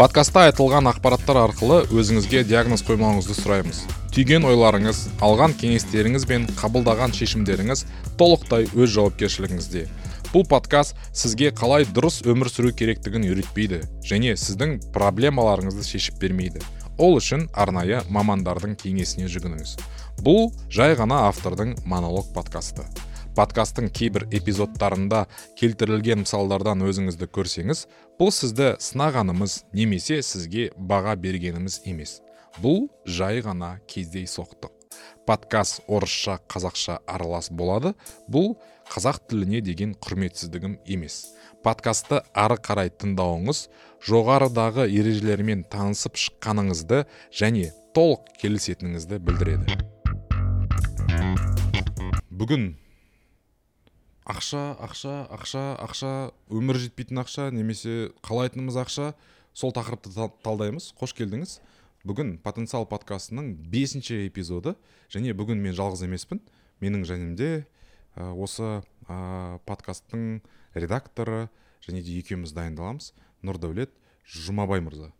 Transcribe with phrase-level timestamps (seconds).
[0.00, 3.82] подкастта айтылған ақпараттар арқылы өзіңізге диагноз қоймауыңызды сұраймыз.
[4.16, 7.82] Түйген ойларыңыз алған кеңестеріңіз бен қабылдаған шешімдеріңіз
[8.16, 9.82] толықтай өз жауапкершілігіңізде.
[10.32, 16.64] Бұл подкаст сізге қалай дұрыс өмір сүру керектігін үйретпейді және сіздің проблемаларыңызды шешіп бермейді.
[16.96, 19.76] Ол үшін арнайы мамандардың кеңесіне жүгініңіз.
[20.24, 22.88] Бұл жай ғана автордың монолог подкасты.
[23.40, 25.22] Подкасттың кейбір эпизодтарында
[25.56, 27.86] келтірілген мысалдардан өзіңізді көрсеңіз
[28.20, 32.18] бұл сізді сынағанымыз немесе сізге баға бергеніміз емес.
[32.60, 34.74] Бұл жай ғана кездейсоқтық
[35.24, 37.94] подкаст орысша қазақша аралас болады.
[38.28, 38.58] Бұл
[38.90, 41.30] қазақ тіліне деген құрметсіздігім емес.
[41.64, 43.62] Подкастты ары қарай тыңдауыңыз
[44.04, 49.80] жоғарыдағы ережелермен танысып шыққаныңызды және толық келісетініңізді білдіреді.
[52.30, 52.72] Бүгін
[54.30, 56.10] ақша ақша ақша ақша
[56.54, 59.12] өмір жетпейтін ақша немесе қалайтынымыз ақша.
[59.52, 60.12] Сол тақырыпты
[60.44, 60.92] талдаймыз.
[60.98, 61.58] Қош келдіңіз.
[62.06, 64.76] Бүгін потенциал подкастының бесінші эпизоды.
[65.10, 66.40] Және бүгін мен жалғыз емеспін.
[66.80, 67.50] Менің жанымде
[68.16, 70.40] ә, осы ә, подкасттың
[70.78, 71.48] редакторы
[71.84, 73.10] және де екеуміз дайындаламыз.
[73.42, 73.92] Нұрдәулет
[74.30, 75.10] жұмабай мырза.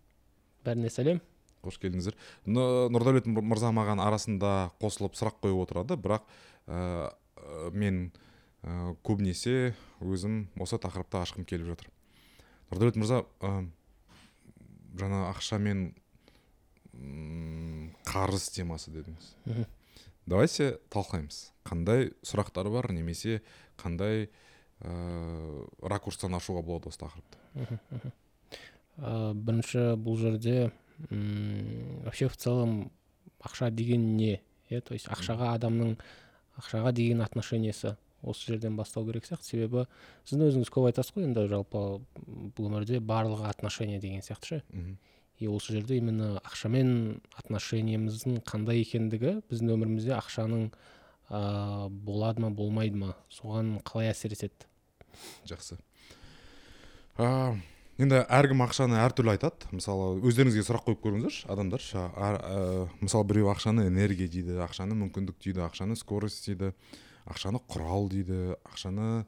[0.65, 1.21] Бәріне сәлем.
[1.65, 2.17] Қош келдіңіздер.
[2.47, 5.99] Нұрдәулет мырза маған арасында қосылып сұрақ қойып отырады.
[6.01, 6.25] Бірақ
[6.71, 7.11] ә,
[7.75, 8.07] мен
[8.63, 11.91] ә, көбінесе өзім осы тақырыпты ашқым келіп жатыр.
[12.71, 13.65] Нұрдәулет мырза ә,
[15.01, 15.91] жаңа ақша мен
[18.11, 19.35] қарыз темасы дедіңіз.
[20.27, 21.51] Давайте талқылаймыз.
[21.65, 23.41] Қандай сұрақтар бар немесе
[23.81, 24.29] қандай
[24.81, 28.13] ә, ракурстан ашуға болады осы тақырыпты?
[29.01, 30.71] Ә, бірінші бұл жерде
[31.09, 32.91] м вообще в целом
[33.41, 34.43] ақша деген не?
[34.69, 35.97] Иә то есть ақшаға адамның
[36.61, 37.97] ақшаға деген отношениесі.
[38.23, 39.47] Осы жерден бастау керек сияқты.
[39.53, 39.87] Себебі
[40.29, 41.85] сіздің өзіңіз көп айтасыз ғой енді жалпы
[42.57, 44.63] бұл өмірде барлығы отношение деген сияқты ше?
[45.41, 50.67] И осы жерде именно ақшамен отношениеміздің қандай екендігі біздің өмірімізде ақшаның
[51.31, 53.15] ә, болады ма болмайды ма?
[53.33, 54.69] Соған қалай әсер етеді?
[55.49, 55.79] Жақсы.
[57.17, 57.57] Ә,
[58.01, 59.71] енді әркім ақшаны әртүрлі айтады.
[59.73, 61.89] Мысалы өздеріңізге сұрақ қойып көріңіздерші адамдар.
[61.89, 66.75] Ә, мысалы біреу ақшаны энергия дейді ақшаны мүмкіндік дейді ақшаны скорость дейді.
[67.31, 69.25] Ақшаны құрал дейді ақшаны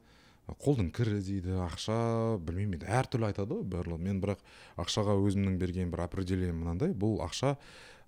[0.59, 1.95] қолдың кірі дейді ақша
[2.43, 4.03] білмеймін енді әртүрлі айтады ғой барлығы.
[4.03, 4.41] Мен бірақ
[4.81, 7.55] ақшаға өзімнің берген бір определением мынандай бұл ақша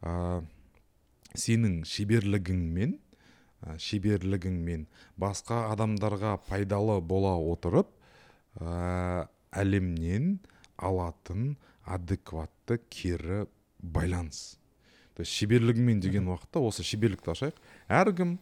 [0.04, 0.44] ә,
[1.32, 4.84] сенің шеберлігіңмен ә, шеберлігіңмен
[5.22, 7.94] басқа адамдарға пайдалы бола отырып
[8.60, 10.42] ә, әлемнен
[10.76, 11.56] алатын
[11.86, 13.46] адекватты кері
[13.80, 14.58] байланыс.
[15.16, 17.60] То есть шеберлігіңмен деген уақытта осы шеберлікті ашайық.
[17.88, 18.36] Әркім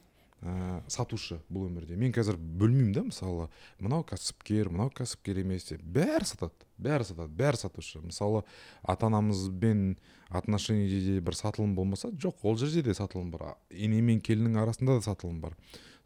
[0.44, 1.96] ә, сатушы бұл өмірде.
[2.00, 3.48] Мен қазір бөлмеймін да мысалы
[3.80, 5.84] мынау кәсіпкер мынау кәсіпкер емес деп.
[5.84, 8.02] Бәрі сатады бәрі сатады бәрі сатушы.
[8.04, 8.44] Мысалы
[8.84, 9.96] ата анамызбен
[10.30, 13.56] отношениеде бір сатылым болмаса жоқ ол жерде де сатылым бар.
[13.72, 15.56] Ене мен келіннің арасында да сатылым бар.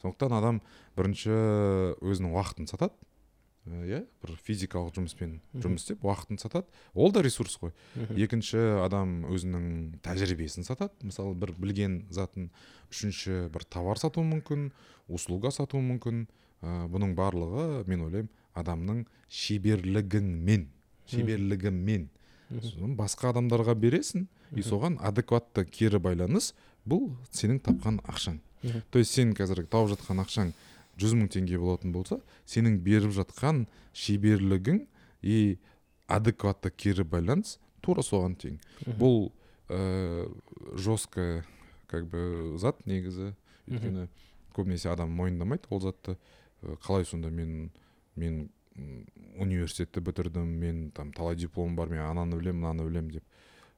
[0.04, 0.62] Сондықтан адам
[0.98, 1.34] бірінші
[2.06, 2.94] өзінің уақытын сатады
[3.88, 6.68] иә бір физикалық жұмыспен жұмыс істеп уақытын сатады.
[6.94, 7.74] Ол да ресурс қой.
[8.16, 10.94] Екінші адам өзінің тәжірибесін сатады.
[11.02, 12.50] Мысалы бір білген затын
[12.92, 14.72] үшінші бір товар сатуы мүмкін
[15.08, 16.28] услуга сатуы мүмкін.
[16.58, 20.64] Ә, бұның барлығы мен ойлаймын адамның шеберлігіңмен
[21.12, 22.08] шеберлігімен.
[22.98, 26.54] Басқа адамдарға бересің и соған адекватты кері байланыс
[26.88, 28.40] бұл сенің тапқан ақшаң.
[28.92, 30.54] То есть сен қазір тауып жатқан ақшаң
[30.98, 32.20] жүз мың теңге болатын болса
[32.50, 33.66] сенің беріп жатқан
[33.98, 34.84] шеберлігің
[35.22, 35.58] и
[36.08, 38.58] адекватты кері байланыс тура соған тең.
[39.00, 39.32] Бұл
[39.70, 40.28] ә,
[40.76, 41.44] жестко
[41.88, 43.34] как бы зат негізі.
[43.68, 44.08] Өйткені
[44.56, 46.18] көбінесе адам мойындамайды ол затты.
[46.84, 47.70] Қалай сонда мен
[48.16, 48.50] мен
[49.38, 53.24] университетті бітірдім мен там талай дипломым бар мен ананы білемін мынаны білемін деп.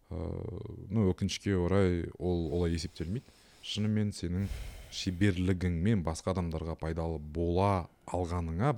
[0.09, 3.25] Ыыы ну өкінішке орай ол олай есептелмейді.
[3.63, 4.47] Шынымен сенің
[4.92, 8.76] шеберлігіңмен басқа адамдарға пайдалы бола алғаныңа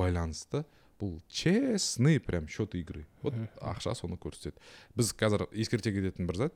[0.00, 0.64] байланысты
[1.00, 3.06] бұл честный прям счет игры.
[3.22, 4.60] Вот ақша соны көрсетеді.
[4.94, 6.54] Біз қазір ескерте кететін бір зат.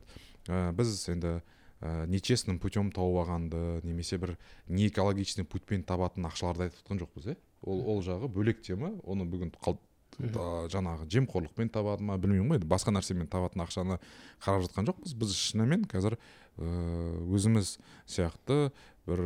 [0.49, 1.39] Ә, біз енді
[1.81, 4.37] ә, нечестным путем тауып алғанды немесе бір
[4.69, 8.93] не экологичный путьпен табатын ақшаларды айтып жатқан жоқпыз иә ол ол жағы бөлек тема.
[9.05, 9.79] Оны бүгін қал,
[10.21, 12.65] жаңағы жемқорлықпен табады ма білмеймін ғой.
[12.69, 13.99] Басқа нәрсемен табатын ақшаны
[14.45, 15.17] қарап жатқан жоқпыз.
[15.17, 16.19] Біз шынымен қазір
[16.59, 18.71] өзіміз сияқты
[19.07, 19.21] бір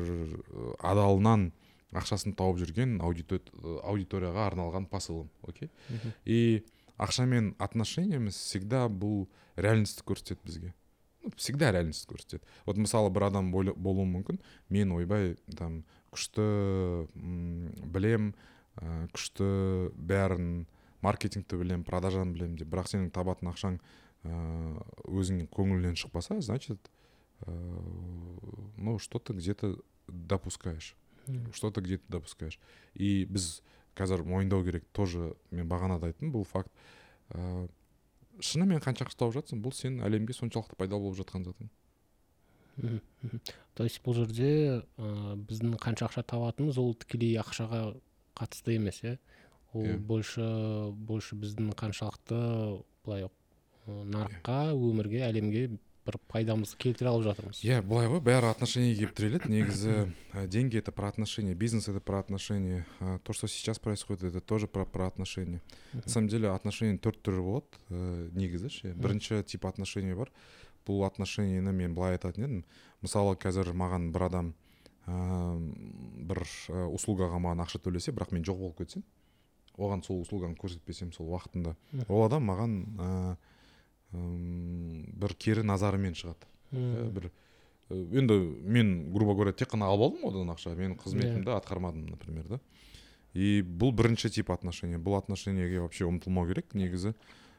[0.85, 1.51] адалынан
[1.97, 5.71] ақшасын тауып жүрген аудиторияға арналған посылым окей?
[6.25, 6.65] И
[6.99, 9.27] ақшамен отношениямыз всегда бұл
[9.57, 10.75] реальностьті көрсетеді бізге.
[11.37, 12.43] Всегда реальность көрсетеді.
[12.67, 15.83] Вот мысалы бір адам болуы мүмкін мен ойбай там
[16.13, 17.09] күшті
[17.93, 18.35] білем
[19.15, 19.49] күшті
[19.95, 20.67] бәрін
[21.03, 23.81] маркетингті білемін продажаны білемін деп бірақ сенің табатын ақшаң
[24.25, 26.91] өзіңнің көңіліңнен шықпаса значит
[27.47, 30.95] ну что то где то допускаешь.
[31.27, 31.53] Мгм.
[31.53, 32.59] что то где то допускаешь.
[32.95, 33.63] И біз
[33.97, 36.73] қазір мойындау керек тоже мен бағана да айттым бұл факт.
[37.35, 37.69] Ыыы
[38.41, 41.69] шынымен қанша ақша тауып жатсың бұл сенің әлемге соншалықты пайдалы болып жатқан затың.
[43.75, 47.97] То есть бұл жерде ә, біздің қанша ақша табатынымыз ол тікелей ақшаға
[48.39, 49.19] қатысты емес иә?
[49.75, 49.99] Ол Иә.
[49.99, 52.39] больше больше біздің қаншалықты
[53.05, 53.31] былай ә,
[53.89, 55.79] нарыққа өмірге әлемге
[56.09, 57.61] бір пайдамызды келтіре алып жатырмыз.
[57.63, 62.19] Иә былай ғой бәрі отношениеге келіп тіреледі негізі деньги это про отношения бизнес это про
[62.19, 62.87] отношения
[63.25, 65.61] то что сейчас происходит это тоже про про отношения.
[65.93, 68.95] На самом деле отношения төрт түрі болады ыыы негізі ше.
[68.97, 70.33] Бірінші тип отношения бар.
[70.89, 72.65] Бұл отношениені мен былай айтатын едім.
[73.05, 74.55] Мысалы қазір маған бір адам
[75.05, 76.41] ыыы бір
[76.89, 79.05] услугаға маған ақша төлесе бірақ мен жоқ болып кетсем
[79.79, 81.77] оған сол услуганы көрсетпесем сол уақытында.
[82.09, 83.37] Ол адам маған ыыы
[84.13, 86.49] бір кері назарымен шығады.
[86.73, 87.11] Иә, Мгм.
[87.15, 87.31] бір
[87.91, 88.35] і, енді
[88.65, 90.75] мен грубо говоря тек қана алып алдым одан ақша.
[90.77, 92.61] Мен қызметімді атқармадым например да.
[93.35, 94.99] И бұл бірінші тип отношения.
[94.99, 96.75] Бұл отношениеге вообще ұмтылмау керек.
[96.75, 97.15] Негізі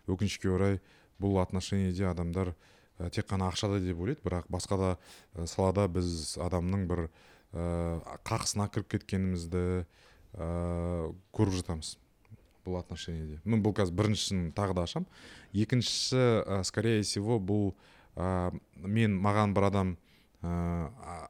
[0.07, 0.80] өкінішке орай
[1.22, 2.56] бұл отношениеде адамдар
[3.00, 4.98] ә, тек қана ақшада деп ойлайды бірақ басқа да
[5.36, 7.10] ә, салада біз адамның бір
[7.54, 9.86] ә, қақсына кіріп кеткенімізді
[10.34, 11.98] ә, көріп жатамыз.
[12.69, 15.10] Бұл отношениеде мен бұл қазір біріншісін тағы да ашамын
[15.66, 17.74] екіншісі ә, скорее всего бұл
[18.16, 19.98] ә, мен маған бір адам
[20.44, 21.25] ә,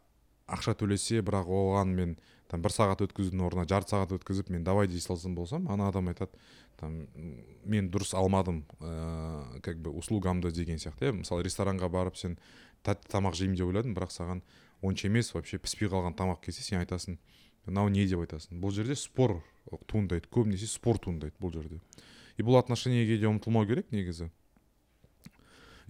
[0.49, 2.17] ақша төлесе бірақ оған мен
[2.49, 6.09] там бір сағат өткізудің орнына жарты сағат өткізіп мен давай дей салсын болсам ана адам
[6.09, 6.33] айтады
[6.79, 6.95] там
[7.63, 11.17] мен дұрыс алмадым ыыы как бы услугамды деген сияқты иә.
[11.19, 12.39] Мысалы ресторанға барып сен
[12.83, 14.41] тәтті тамақ жеймін деп ойладың бірақ саған
[14.81, 17.19] онша емес вообще піспей қалған тамақ келсе сен айтасың
[17.67, 18.07] мынау не?
[18.07, 18.57] деп айтасың.
[18.63, 19.43] Бұл жерде спор
[19.87, 21.79] туындайды көбінесе спор туындайды бұл жерде.
[22.37, 24.29] И бұл отношениеге де ұмтылмау керек негізі.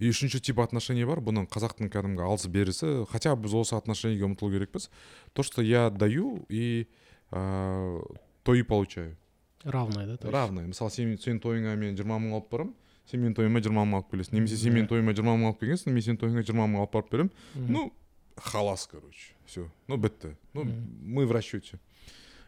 [0.00, 4.54] И үшінші тип отношений бар бұның қазақтың кәдімгі алыс берісі хотя біз осы отношениеге ұмтылу
[4.54, 4.88] керекпіз.
[5.32, 6.88] То что я даю и
[7.30, 8.02] ыыы
[8.42, 9.16] то и получаю.
[9.62, 10.24] Равный да есть?
[10.24, 12.74] равный мысалы сен сенің тойыңа мен жиырма мың алып барамын
[13.04, 14.38] сен менің тойыма жиырма мың алып келесің.
[14.38, 17.12] Немесе сен менің тойыма жиырма мың алып келгенсің мен сенің тойыңа жиырма мың алып барып
[17.12, 17.32] беремін.
[17.68, 17.92] Ну
[18.36, 20.34] халас короче все ну бітті.
[20.54, 21.76] Ну мы в расчете.
[21.76, 21.80] ә,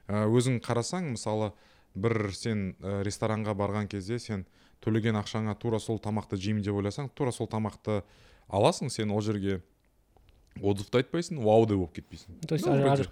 [0.09, 1.53] өзің қарасаң мысалы
[1.95, 4.47] бір сен ә, ресторанға барған кезде сен
[4.83, 8.03] төлеген ақшаңа тура сол тамақты жеймін деп ойласаң тура сол тамақты
[8.51, 9.61] аласың сен ол жерге
[10.61, 12.41] отзыв та айтпайсың вау да болып кетпейсің.
[12.49, 12.67] То есть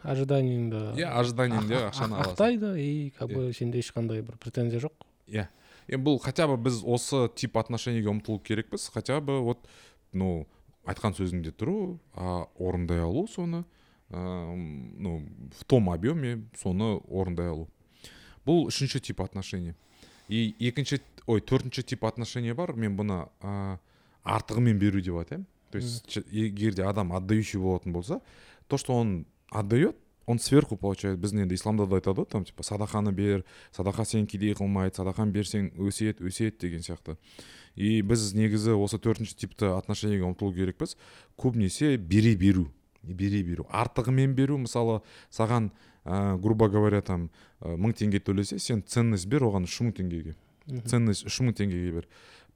[0.05, 2.35] ожиданиеңді иә ожиданиеңде ақ- ақшаны ақ- аласың.
[2.35, 3.35] ақтайды и как Иә.
[3.35, 4.93] бы сенде ешқандай бір претензия жоқ.
[5.29, 5.47] Иә.
[5.89, 8.91] Енді бұл хотя бы біз осы тип отношениеге ұмтылу керекпіз.
[8.93, 9.59] Хотя бы вот
[10.13, 10.47] ну
[10.87, 13.65] айтқан сөзіңде тұру а, орындай алу соны
[14.11, 15.27] а, ну
[15.59, 17.69] в том объеме соны орындай алу
[18.47, 19.75] бұл үшінші тип отношения
[20.29, 23.79] и екінші ой төртінші тип отношения бар мен бұны а,
[24.25, 28.21] артығымен беру деп айтаймын то есть егер де адам отдающий болатын болса
[28.69, 29.97] то что он отдает
[30.31, 31.19] он сверху получает.
[31.19, 35.35] Біздің енді исламда да айтады ғой там типа садақаны бер садақа сені кедей қылмайды садақаны
[35.35, 37.17] берсең өсиет өсиет деген сияқты.
[37.75, 40.97] И біз негізі осы төртінші типті отношениеге ұмтылу керекпіз.
[41.37, 42.69] Көбінесе бере беру.
[43.03, 44.59] Бере беру артығымен беру.
[44.59, 45.01] Мысалы
[45.33, 45.71] саған
[46.05, 47.31] ә, грубо говоря там
[47.61, 50.37] ә, мың теңге төлесе сен ценность бер оған үш мың теңгеге.
[50.87, 52.09] Ценность үш мың теңгеге бер.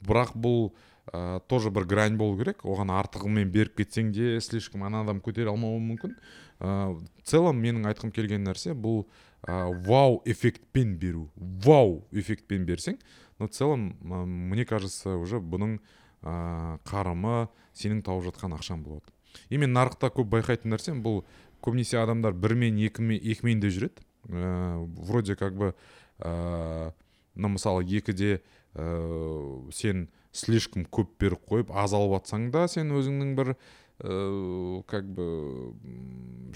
[0.05, 0.73] Бірақ бұл
[1.13, 2.65] ә, тоже бір грань болу керек.
[2.65, 6.17] Оған артығымен беріп кетсең де слишком ана адам көтере алмауы мүмкін.
[6.61, 9.05] Ә, в целом менің айтқым келген нәрсе бұл
[9.43, 11.29] ә, вау эффектпен беру.
[11.37, 12.99] Вау эффектпен берсең
[13.39, 15.79] но в целом ә, мне кажется уже бұның
[16.23, 19.11] ә, қарымы сенің тауып жатқан ақшаң болады.
[19.51, 21.23] И мен нарықта көп байқайтын нәрсем бұл
[21.65, 24.05] көбінесе адамдар бірмен екімен екімен де жүреді.
[24.29, 25.75] Ә, вроде как бы
[26.19, 26.93] ә,
[27.35, 28.41] ну мысалы екіде
[28.75, 35.09] ә, сен слишком көп беріп қойып аз алып жатсаң да сен өзіңнің бір ә, как
[35.09, 35.75] бы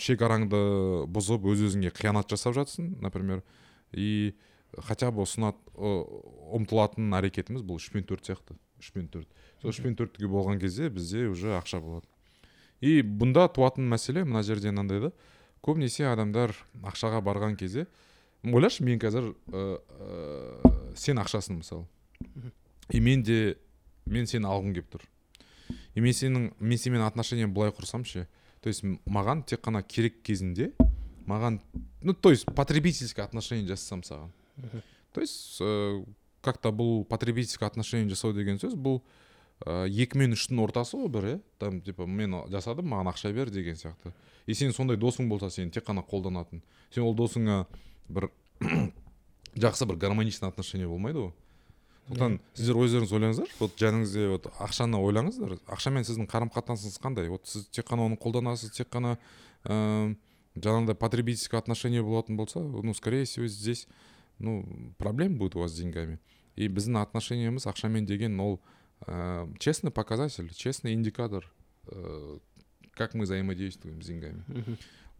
[0.00, 3.42] шекараңды бұзып өз өзіңе қиянат жасап жатсың например.
[3.92, 4.35] И
[4.76, 8.58] хотя бы ұсынат ұмтылатын әрекетіміз бұл үш пен төрт сияқты.
[8.78, 9.28] Үш пен төрт.
[9.62, 12.06] Сол үш пен төрттіге болған кезде бізде уже ақша болады.
[12.80, 15.12] И бұнда туатын мәселе мына жерде мынандай да.
[15.64, 16.54] Көбінесе адамдар
[16.87, 17.87] ақшаға барған кезде
[18.44, 21.87] ойлашы мен қазір ә, ә, сен ақшасың мысалы.
[22.90, 23.56] И мен де
[24.06, 25.06] мен сені алғым келіп тұр.
[25.94, 28.28] И мен сенің мен сенімен отношения былай құрсам ше
[28.61, 30.73] то есть маған тек қана керек кезінде
[31.26, 31.61] маған
[32.02, 34.30] ну то есть потребительский отношение жасасам саған.
[35.12, 36.04] То есть ә,
[36.40, 39.02] как то бұл потребительский отношение жасау деген сөз бұл
[39.67, 41.41] екі мен үштің ортасы ғой бір иә?
[41.59, 44.12] Там типа мен жасадым маған ақша бер деген сияқты.
[44.47, 46.62] И сен сондай досың болса сені тек қана қолданатын.
[46.95, 47.67] Сен ол досыңа
[48.09, 48.31] бір
[49.57, 51.33] жақсы бір гармоничный отношение болмайды ғой.
[52.09, 55.59] Сондықтан сіздер өздеріңіз ойлаңыздар вот жаныңызде вот ақшаны ойлаңыздар.
[55.67, 57.29] Ақшамен сіздің қарым қатынасыңыз қандай?
[57.29, 59.19] Вот сіз тек қана оны қолданасыз тек қана
[59.67, 60.17] ыыы
[60.59, 63.87] жаңағыдай потребительское отношение болатын болса ну скорее всего здесь
[64.38, 64.65] ну
[64.99, 66.19] проблем будет у вас с деньгами.
[66.57, 68.61] И біздің отношениеміз ақшамен деген ол
[69.59, 71.50] честный показатель честный индикатор
[71.87, 72.40] ә,
[72.95, 74.45] как мы взаимодействуем с деньгами.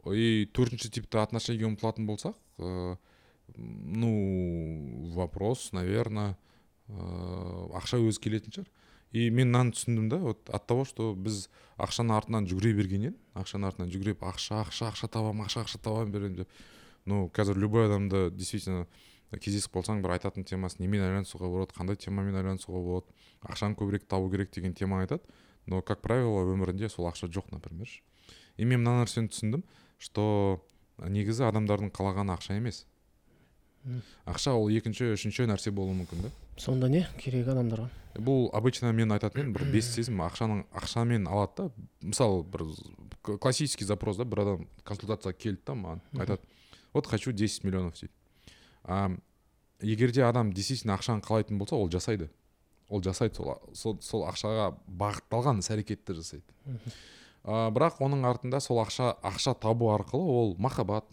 [0.07, 2.97] И төртінші типті отношениеге ұмтылатын болсақ ә,
[3.57, 6.37] ну вопрос наверное
[6.89, 8.69] ә, ақша өзі келетін шығар
[9.11, 11.49] и мен мынаны түсіндім да вот от того что біз
[11.81, 16.37] ақшаның артынан жүгіре бергеннен ақшаның артынан жүгіріп ақша ақша ақша табамын ақша ақша табамын беремін
[16.43, 16.49] деп.
[17.05, 18.87] Ну қазір любой адамды действительно
[19.37, 23.13] кездесіп қалсаң бір айтатын темасы немен айналысуға болады қандай темамен айналысуға болады
[23.45, 25.23] ақшаны көбірек табу керек деген теманы айтады.
[25.67, 27.89] Но как правило өмірінде сол ақша жоқ например.
[28.57, 29.65] И мен мына нәрсені түсіндім
[29.99, 30.63] что
[30.99, 32.87] негізі адамдардың қалағаны ақша емес.
[34.25, 36.31] Ақша ол екінші үшінші нәрсе болуы мүмкін да.
[36.57, 37.91] Сонда не керек адамдарға?
[38.17, 41.87] Бұл обычно мен айтатын едім бір бес сезім ақшаның ақшамен алады да.
[42.03, 42.65] Мысалы бір
[43.37, 46.41] классический запрос да бір адам консультацияға келді да маған айтады
[46.95, 48.13] вот хочу 10 миллионов дейді
[48.89, 49.11] а
[49.85, 52.31] егер де адам действительно ақшаны қалайтын болса ол жасайды.
[52.89, 56.45] Ол жасайды сол сол, сол ақшаға бағытталған іс әрекетті жасайды.
[57.45, 61.05] А, бірақ оның артында сол ақша ақша табу арқылы ол махаббат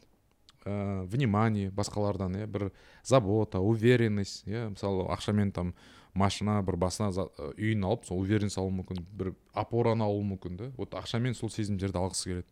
[0.65, 2.71] ә, внимание басқалардан иә бір
[3.03, 5.75] забота уверенность иә мысалы ақшамен там
[6.15, 7.27] машина бір басына за-
[7.59, 10.71] үйін алып сол уверенность алуы мүмкін бір опораны алуы мүмкін да.
[10.77, 12.47] Вот ақшамен сол сезімдерді алғысы келеді.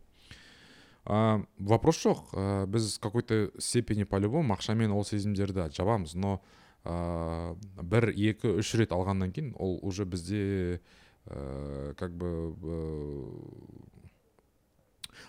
[1.06, 2.34] А, вопрос жоқ.
[2.34, 6.42] Ә, біз какой то степени по любому ақшамен ол сезімдерді жабамыз но
[6.84, 10.82] ә, бір екі үш рет алғаннан кейін ол уже бізде
[11.26, 13.54] ә, как бы ә,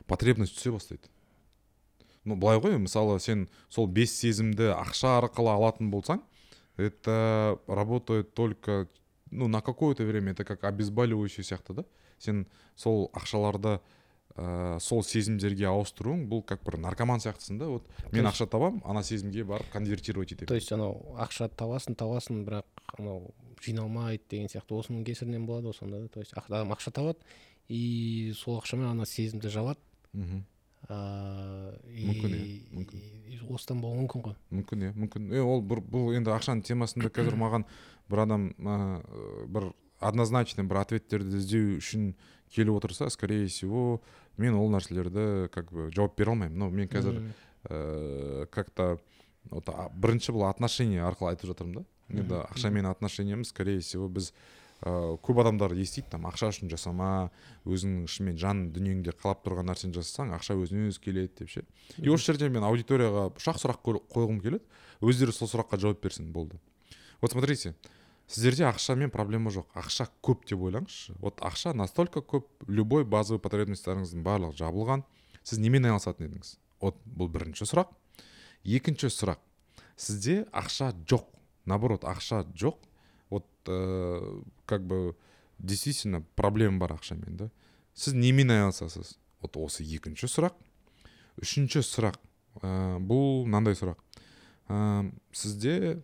[0.06, 1.10] потребность түсе бастайды.
[2.24, 6.22] Ну былай ғой мысалы сен сол бес сезімді ақша арқылы алатын болсаң
[6.76, 8.88] это работает только
[9.30, 11.84] ну на какое то время это как обезболивающий сияқты да?
[12.18, 13.80] Сен сол ақшаларды
[14.36, 17.68] ә, сол сезімдерге ауыстыруың бұл как бір наркоман сияқтысың да.
[17.70, 22.44] Вот мен ақша табамын ана сезімге барып конвертировать то етемін есть анау ақша табасың табасың
[22.46, 22.64] бірақ
[22.98, 24.74] анау жиналмайды деген сияқты.
[24.74, 26.08] Осының кесірінен болады ғой сонда да.
[26.08, 27.18] То есть адам ақша табады
[27.68, 29.78] и сол ақшамен ана сезімді жабады
[30.12, 30.42] мхм
[30.90, 33.54] ыыы Мүмкін, и- иә, мүмкін.
[33.54, 34.34] осыдан болуы мүмкін ғой.
[34.52, 35.30] Мүмкін иә мүмкін.
[35.32, 37.64] Е ол бір бұл енді ақшаның темасында қазір маған
[38.10, 39.00] бір адам ә,
[39.48, 42.14] бір однозначный бір ответтерді іздеу үшін
[42.52, 44.02] келіп отырса скорее всего
[44.36, 46.58] мен ол нәрселерді как бы жауап бере алмаймын.
[46.58, 47.32] Но мен қазір Мгм.
[47.70, 48.98] ә, как то
[49.50, 51.84] вот бірінші бұл отношение арқылы айтып жатырмын да.
[52.10, 54.32] Енді ақшамен отношениеміз скорее всего біз
[54.82, 57.30] ә, көп адамдар естиді там ақша үшін жасама
[57.64, 61.62] өзіңнің шынымен жан дүниеңде қалап тұрған нәрсені жасасаң ақша өзінен өзі келеді деп ше.
[61.98, 64.64] И осы жерде мен аудиторияға үш ақ сұрақ қой- қойғым келеді.
[65.00, 66.58] Өздері сол сұраққа жауап берсін болды.
[67.22, 67.74] Вот смотрите
[68.34, 69.68] сіздерде ақшамен проблема жоқ.
[69.78, 71.14] Ақша көп деп ойлаңызшы.
[71.22, 75.04] Вот ақша настолько көп любой базовый потребностьтарыңыздың барлығы жабылған.
[75.46, 76.56] Сіз немен айналысатын едіңіз?
[76.82, 77.92] Вот бұл бірінші сұрақ.
[78.64, 79.38] Екінші сұрақ.
[79.96, 81.28] Сізде ақша жоқ.
[81.64, 82.80] Наоборот ақша жоқ.
[83.30, 85.16] Вот э, как бы
[85.58, 87.50] действительно проблема бар ақшамен да?
[87.94, 89.18] Сіз немен айналысасыз?
[89.40, 90.56] Вот осы екінші сұрақ.
[91.38, 92.18] Үшінші сұрақ.
[92.62, 94.00] Ә, бұл мынандай сұрақ.
[94.70, 96.02] Ә, сізде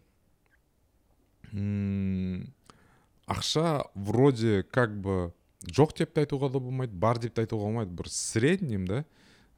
[3.31, 5.33] ақша вроде как бы
[5.67, 9.05] жоқ деп те айтуға да болмайды бар деп те айтуға болмайды бір среднем да?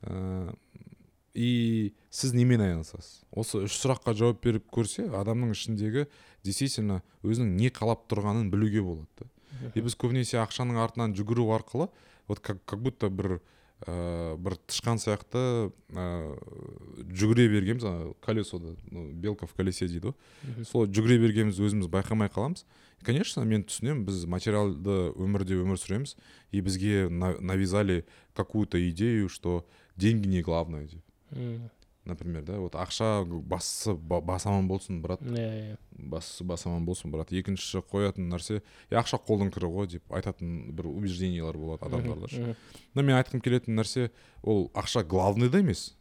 [0.03, 0.55] Ә,
[1.35, 3.23] и сіз немен айналысасыз?
[3.31, 6.09] Осы үш сұраққа жауап беріп көрсе адамның ішіндегі
[6.45, 9.31] действительно өзінің не қалап тұрғанын білуге болады да?
[9.75, 11.89] И біз көбінесе ақшаның артынан жүгіру арқылы
[12.29, 13.41] вот как, как будто бір
[13.87, 16.05] ә, бір тышқан сияқты ә,
[17.13, 20.65] жүгіре бергенбіз ана колесода ну, белка в колесе дейді ғой.
[20.69, 22.65] Сол жүгіре бергеніміз өзіміз байқамай қаламыз.
[23.03, 26.15] Конечно мен түсінемін біз материалды өмірде өмір сүреміз
[26.53, 31.03] и бізге на- навязали какую то идею что деньги не главное деп.
[32.05, 35.23] Например да вот ақша басы ба- бас аман болсын брат.
[35.23, 37.31] Иә иә басы бас аман болсын брат.
[37.31, 42.57] Екіншісі қоятын нәрсе е ақша қолдың кірі ғой деп айтатын бір убеждениялар болады адамдарда ше.
[42.95, 44.11] Но мен айтқым келетін нәрсе
[44.43, 45.97] ол ақша главный да емес.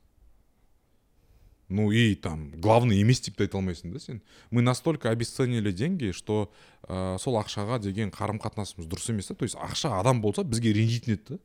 [1.69, 4.21] Ну и там главный емес деп те айта алмайсың да сен.
[4.49, 6.51] Мы настолько обесценили деньги что
[6.83, 10.73] ә, сол ақшаға деген қарым қатынасымыз дұрыс емес та то есть ақша адам болса бізге
[10.73, 11.39] ренжитін еді да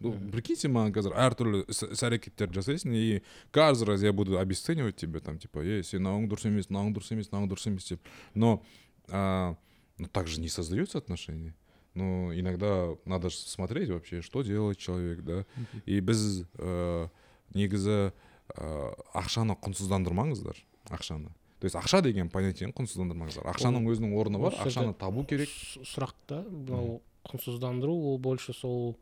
[0.00, 3.22] ну прикиньте маған қазір әртүрлі іс әрекеттерді жасайсың и
[3.52, 7.12] каждый раз я буду обесценивать тебя там типа ей сен мынауың дұрыс емес мынауың дұрыс
[7.14, 8.00] емес мынауың дұрыс емес деп
[8.34, 8.62] но
[9.08, 9.56] а,
[9.98, 11.54] ну так же не создаются отношения.
[11.94, 15.46] Ну иногда надо смотреть вообще что делает человек да.
[15.86, 17.08] И біз ә,
[17.54, 18.10] негізі
[18.48, 20.58] ә, ақшаны құнсыздандырмаңыздар
[20.90, 25.48] ақшаны то есть ақша деген понятиені құнсыздандырмаңыздар ақшаның өзінің орны бар ақшаны табу керек.
[25.86, 28.98] сұрақта мынау құнсыздандыру ол больше сол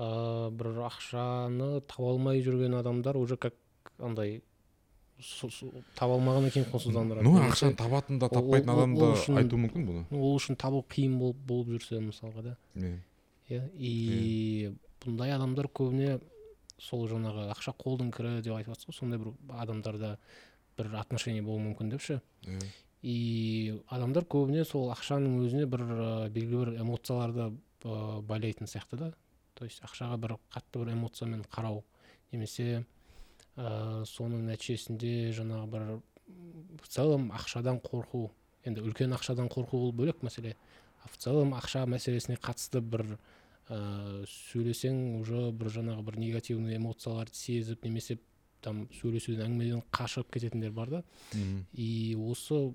[0.00, 3.54] ә, бір ақшаны таба алмай жүрген адамдар уже как
[3.98, 4.40] андай
[5.98, 10.04] таба алмағаннан кейін құнсыздандырады ну ақшаны табатын да таппайтын адам да айтуы мүмкін бұны.
[10.16, 12.56] ол үшін табу қиын болып, болып жүрсе мысалға да.
[12.74, 12.94] Иә.
[13.50, 14.72] иә и
[15.04, 16.20] бұндай адамдар көбіне
[16.80, 20.14] сол жаңағы ақша қолдың кірі деп айтып жатсыз ғой сондай бір адамдарда
[20.78, 22.60] бір отношение болуы мүмкін деп ше Иә.
[23.02, 27.50] и адамдар көбіне сол ақшаның өзіне бір ә, белгілі бір эмоцияларды
[27.84, 29.12] ә, байлайтын сияқты да.
[29.54, 31.82] То есть ақшаға бір қатты бір эмоциямен қарау
[32.32, 32.84] немесе
[33.56, 35.88] ә, соның нәтижесінде жаңағы бір
[36.80, 38.28] в целом ақшадан қорқу
[38.64, 40.56] енді үлкен ақшадан қорқу ол бөлек мәселе.
[41.02, 43.16] А в целом ақша мәселесіне қатысты бір
[43.68, 48.18] ә, сөйлесең уже бір жаңағы бір негативный эмоцияларды сезіп немесе
[48.60, 51.02] там сөйлесуден әңгімеден қашып кететіндер бар да.
[51.72, 52.74] И осы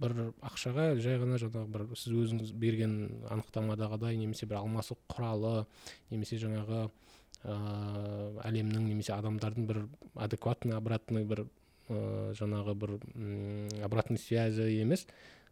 [0.00, 2.96] бір ақшаға жай ғана жаңағы бір сіз өзіңіз берген
[3.32, 5.66] анықтамадағыдай немесе бір алмасу құралы
[6.10, 6.86] немесе жаңағы
[7.46, 9.82] ыыы әлемнің немесе адамдардың бір
[10.14, 11.46] адекватный обратный бір
[11.88, 15.06] ыыы жаңағы бір м, обратной связи емес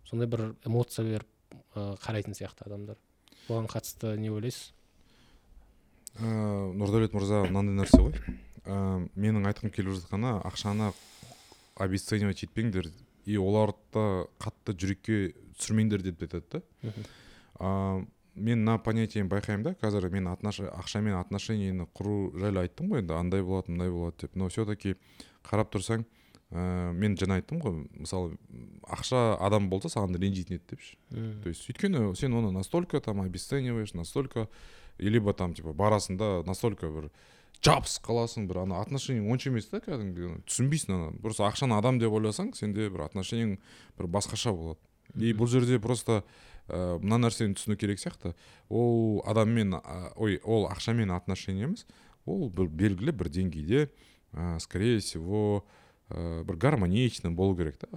[0.08, 1.28] сондай бір эмоция беріп
[1.76, 2.98] ыыы қарайтын сияқты адамдар.
[3.48, 4.72] Бұған қатысты не ойлайсыз?
[6.18, 6.24] Ә,
[6.74, 8.14] нұрдәулет мырза мынандай нәрсе ғой.
[8.64, 8.76] Ә,
[9.14, 10.92] менің айтқым келіп жатқаны ақшаны
[11.76, 12.88] обесценивать етпеңдер
[13.24, 15.18] и оларды қатты жүрекке
[15.58, 18.04] түсірмеңдер деп айтады да.
[18.34, 20.58] Мен мына понятиені байқаймын да қазір мен отнош...
[20.66, 24.34] ақшамен отношениені құру жайлы айттым ғой енді андай болады мындай болады деп.
[24.34, 24.96] Но все таки
[25.46, 26.02] қарап тұрсаң
[26.50, 28.34] ә, мен жаңа айттым ғой мысалы
[28.90, 30.98] ақша адам болса саған ренжитін еді депші
[31.44, 34.48] то есть өйткені сен оны настолько там обесцениваешь настолько
[34.98, 37.10] и либо там типа барасың да настолько бір
[37.64, 42.12] жабысып қаласың бір ана отношениең онша емес та кәдімгі түсінбейсің ана просто ақшаны адам деп
[42.12, 43.56] ойласаң сенде бір отношениең
[43.98, 44.80] бір басқаша болады.
[45.16, 46.22] И бұл жерде просто
[46.68, 48.34] ә, мына нәрсені түсіну керек сияқты.
[48.68, 51.86] Ол адаммен а, ой ол ақшамен отношениеміз
[52.26, 53.86] ол бір белгілі бір деңгейде
[54.32, 55.64] ә, скорее всего
[56.10, 57.88] ә, бір гармонично болу керек та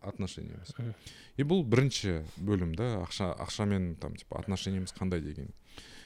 [0.00, 0.74] отношениеміз
[1.36, 5.50] и бұл бірінші бөлім да ақша ақшамен там типа отношениеміз қандай деген.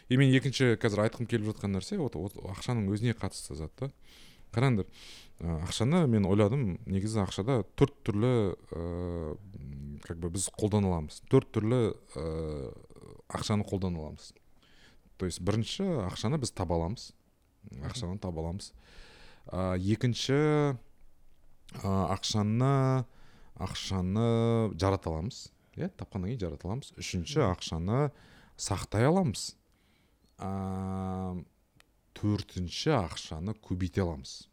[0.09, 3.91] И мен екінші қазір айтқым келіп жатқан нәрсе вот, ақшаның өзіне қатысты зат та.
[4.55, 4.87] Қараңдар
[5.43, 9.35] ақшаны мен ойладым негізі ақшада төрт түрлі ә,
[10.07, 11.81] как бы біз қолдана аламыз төрт түрлі
[12.15, 12.71] ә,
[13.35, 14.31] ақшаны қолдана аламыз
[15.19, 17.11] то есть бірінші ақшаны біз таба аламыз
[17.83, 18.71] ақшаны таба аламыз
[19.51, 20.79] ә, екінші ә,
[21.83, 23.05] ақшаны
[23.59, 24.29] ақшаны
[24.79, 28.13] жарата аламыз иә тапқаннан кейін жарата аламыз үшінші ақшаны
[28.57, 29.57] сақтай аламыз.
[30.39, 31.43] Ә,
[32.17, 34.49] төртінші ақшаны көбейте аламыз.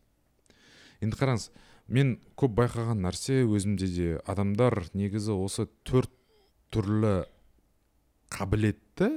[1.01, 1.49] Енді қараңыз
[1.91, 6.11] мен көп байқаған нәрсе өзімде де адамдар негізі осы төрт
[6.71, 7.25] түрлі
[8.31, 9.09] қабілетті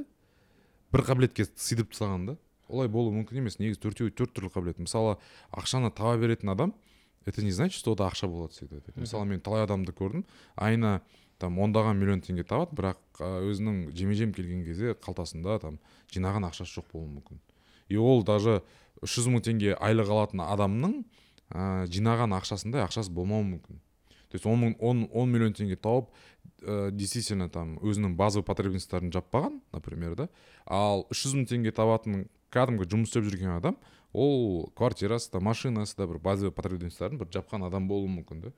[0.95, 2.37] бір қабілетке сыйдырып тастаған да.
[2.69, 4.81] Олай болуы мүмкін емес негізі төртеуі төрт түрлі қабілет.
[4.83, 5.19] Мысалы
[5.53, 6.75] ақшаны таба беретін адам
[7.27, 8.81] это не значит что ода ақша болады всегда.
[8.97, 10.25] Мысалы мен талай адамды көрдім.
[10.57, 11.03] Айына
[11.39, 15.79] там ондаған миллион теңге табады бірақ өзінің жеме жем келген кезде қалтасында там
[16.13, 17.41] жинаған ақшасы жоқ болуы мүмкін.
[17.89, 18.63] И ол даже
[19.03, 21.01] үш жүз мың теңге айлық алатын адамның
[21.51, 23.81] ә, жинаған ақшасындай ақшасы болмауы мүмкін.
[24.31, 26.09] То есть он, он, он миллион теңге тауып
[26.63, 30.29] ә, действительно там өзінің базовый потребностьтарын жаппаған например да.
[30.67, 33.79] Ал үш жүз мың теңге табатын кәдімгі жұмыс істеп жүрген адам
[34.15, 38.53] ол квартирасы да машинасы да бір базовый потребностьтарын бір жапқан адам болуы мүмкін да.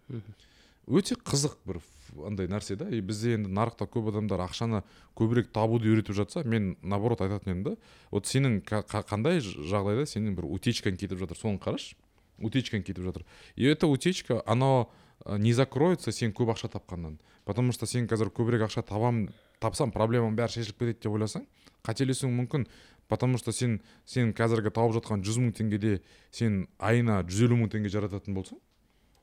[0.87, 1.81] Өте қызық бір
[2.25, 4.83] андай нәрсе да и бізде енді нарықта көп адамдар ақшаны
[5.18, 7.77] көбірек табуды үйретіп жатса мен наоборот айтатын едім да
[8.11, 11.96] вот сенің қандай жағдайда сенің бір утечкаң кетіп жатыр соны қарашы.
[12.38, 13.25] Утечкаң кетіп жатыр.
[13.55, 14.90] И эта утечка оно
[15.25, 17.18] э, не закроется сен көп ақша тапқаннан.
[17.44, 21.46] Потому что сен қазір көбірек ақша табам тапсам проблемам бәрі шешіліп кетеді деп ойласаң
[21.83, 22.66] қателесуің мүмкін.
[23.09, 27.70] Потому что сен сен қазіргі тауып жатқан жүз мың теңгеде сен айына жүз елу мың
[27.72, 28.59] теңге жарататын болсаң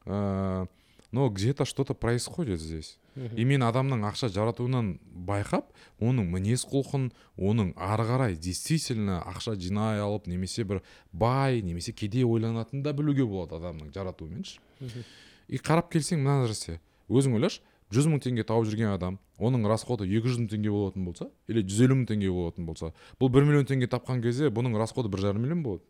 [0.08, 0.66] ә,
[1.14, 2.98] но где то что то происходит здесь.
[3.16, 5.68] И мен адамның ақша жаратуынан байқап
[6.02, 10.82] оның мінез құлқын оның ары қарай действительно ақша жинай алып немесе бір
[11.14, 15.04] бай немесе кедей ойланатынын да білуге болады адамның жаратуымен ше Мгм.
[15.48, 16.80] и қарап келсең мына нәрсе.
[17.08, 17.62] Өзің ойлашы
[17.94, 21.62] жүз мың теңге тауып жүрген адам оның расходы екі жүз мың теңге болатын болса или
[21.62, 22.90] жүз елу мың теңге болатын болса
[23.22, 25.84] бұл бір миллион теңге тапқан кезде бұның расходы бір жарым миллион болады.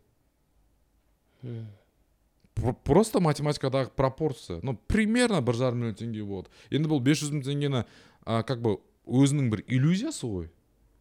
[2.84, 4.60] Просто математикадағы пропорция.
[4.62, 6.50] Ну примерно бір жарым миллион теңге болады.
[6.70, 7.84] Енді бұл 500 мың теңгені
[8.24, 10.48] а, как бы өзінің бір иллюзиясы ғой.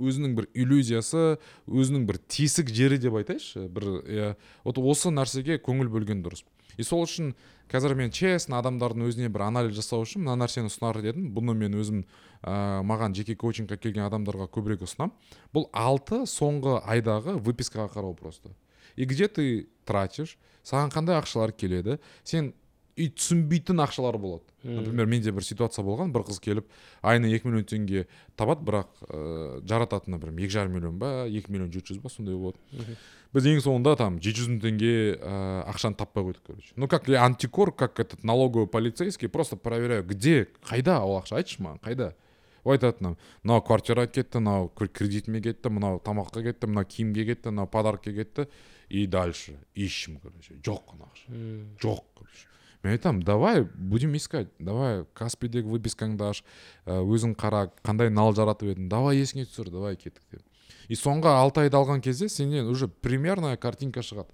[0.01, 1.37] Өзінің бір иллюзиясы
[1.67, 3.67] өзінің бір тесік жері деп айтайыншы.
[3.69, 4.35] Бір иә
[4.65, 6.43] вот осы нәрсеге көңіл бөлген дұрыс.
[6.77, 7.35] И сол үшін
[7.69, 11.29] қазір мен честно адамдардың өзіне бір анализ жасау үшін мына нәрсені ұсынар едім.
[11.35, 12.01] Бұны мен өзім
[12.41, 15.13] ә, маған жеке коучингке келген адамдарға көбірек ұсынамын
[15.53, 18.49] бұл алты соңғы айдағы выпискаға қарау просто.
[18.95, 20.37] И где ты тратишь?
[20.63, 21.99] Саған қандай ақшалар келеді?
[22.23, 22.53] Сен
[22.95, 24.45] и түсінбейтін ақшалар болады.
[24.63, 26.67] Например менде бір ситуация болған бір қыз келіп
[27.01, 28.05] айына екі миллион теңге
[28.37, 32.37] табады бірақ ыыы жарататыны бір екі жарым миллион ба екі миллион жеті жүз ба сондай
[32.37, 32.61] болады.
[33.33, 36.71] Біз ең соңында там жеті жүз мың теңге ыыы ақшаны таппай қойдық короче.
[36.75, 41.41] Ну как я антикор как этот налоговый полицейский просто проверяю где қайда ол ақша?
[41.41, 42.13] Айтшы маған қайда?
[42.63, 47.67] Ол айтады мынау квартираға кетті мынау кредитіме кетті мынау тамаққа кетті мынау киімге кетті мынау
[47.67, 48.47] подарокқа кетті.
[48.89, 50.55] И дальше ищем короче.
[50.63, 51.31] Жоқ ақша
[51.81, 52.47] жоқ короче.
[52.83, 54.49] Мен айтамын давай будем искать.
[54.59, 56.43] Давай каспидегі выпискаңды аш
[56.85, 60.43] өзің қара қандай нал жаратып едің давай есіңе түсір давай кеттік деп
[60.87, 64.33] и соңғы алты айды алған кезде сенен уже примерная картинка шығады.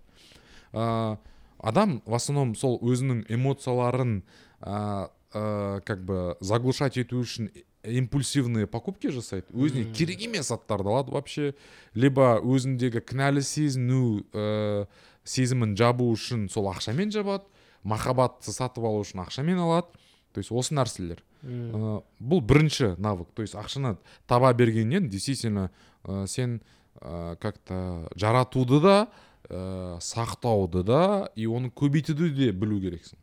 [0.73, 1.17] Ә,
[1.59, 4.21] адам в основном сол өзінің эмоцияларын
[4.61, 7.51] ә, ә, как бы заглушать ету үшін
[7.83, 11.53] импульсивные покупки жасайды өзіне керек емес заттарды алады вообще.
[11.93, 14.87] Либо өзіндегі кінәлі сезіну ә,
[15.23, 17.47] сезімін жабу үшін сол ақшамен жабады
[17.83, 19.87] махаббатты сатып алу үшін ақшамен алады.
[20.33, 21.23] То есть осы нәрселер.
[21.43, 23.31] Ә, бұл бірінші навык.
[23.33, 25.71] То есть ақшаны таба бергеннен действительно
[26.03, 26.61] ә, сен
[26.99, 29.07] ә, как то жаратуды да
[29.47, 33.17] ә, сақтауды да и оны көбейтуді де білу керексің.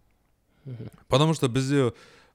[1.09, 1.93] Потому что бізде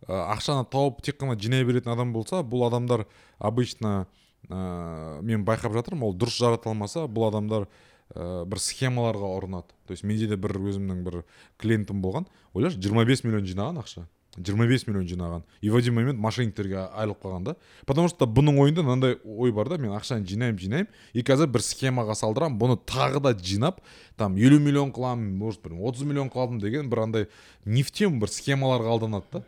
[0.07, 3.05] ақшаны тауып тек қана жинай беретін адам болса бұл адамдар
[3.39, 4.07] обычно
[4.49, 7.67] ә, мен байқап жатырмын ол дұрыс жарата алмаса бұл адамдар
[8.15, 9.75] ә, бір схемаларға ұрынады.
[9.87, 11.21] То есть менде де бір өзімнің бір
[11.61, 12.27] клиентім болған.
[12.53, 15.43] Ойлашы 25 миллион жинаған ақша 25 миллион жинаған.
[15.61, 17.55] И в один момент мошенниктерге айырылып қалған да.
[17.85, 21.61] Потому что бұның ойында мынандай ой бар да мен ақшаны жинаймын жинаймын и қазір бір
[21.61, 23.81] схемаға салдырамын бұны тағы да жинап
[24.15, 27.27] там елу миллион қыламын может бір отыз миллион қыламын деген бір андай
[27.65, 29.41] не в тему бір схемаларға алданады да.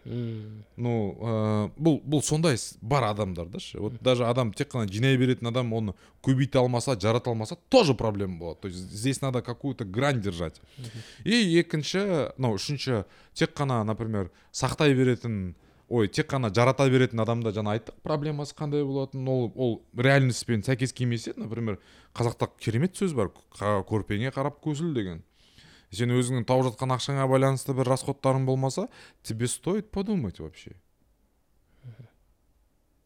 [0.78, 3.80] Ну ә, бұл бұл сондай бар адамдарда ше.
[3.80, 8.38] Вот даже адам тек қана жинай беретін адам оны көбейте алмаса жарата алмаса тоже проблема
[8.38, 8.62] болады.
[8.62, 10.62] То есть здесь надо какую то грань держать.
[11.24, 15.56] И екінші мынау үшінші тек қана например сақтай беретін
[15.90, 20.94] ой тек қана жарата беретін адамда жаңа айттық проблемасы қандай болатынын ол ол реальностьпен сәйкес
[20.94, 21.80] келмесе например
[22.14, 25.24] қазақта керемет сөз бар көрпеңе қарап көсіл деген.
[25.94, 28.88] Сен өзіңнің тауып жатқан ақшаңа байланысты бір расходтарың болмаса
[29.22, 30.74] тебе стоит подумать вообще.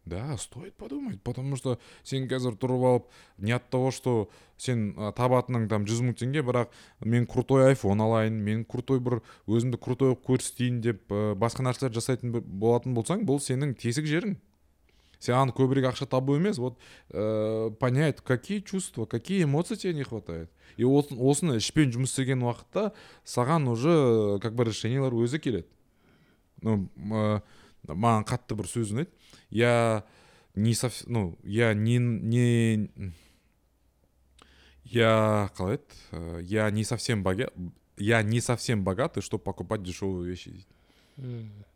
[0.05, 5.67] Да стоит подумать потому что сен қазір тұрып алып не от того что сен табатының
[5.67, 6.71] там жүз мың теңге бірақ
[7.03, 9.19] мен крутой айфон алайын мен крутой бір
[9.51, 14.37] өзімді крутой қылып көрсетейін деп басқа нәрселер жасайтын болатын болсаң бұл сенің тесік жерің.
[15.19, 16.77] Саған көбірек ақша табу емес вот
[17.09, 20.51] ә, понять какие чувства какие эмоции тебе не хватает.
[20.77, 22.91] И осыны ішпен жұмыс істеген уақытта
[23.25, 25.67] саған уже как бы решениелер өзі келеді.
[26.61, 27.41] Ну ә,
[27.87, 29.11] маған қатты бір сөз ұнайды
[29.49, 30.05] я
[30.55, 32.89] не совсем ну я не не
[34.85, 37.53] я қалай еді я не совсем богат
[37.97, 40.51] я не совсем богатый чтобы покупать дешевые вещи.
[41.17, 41.66] Дейді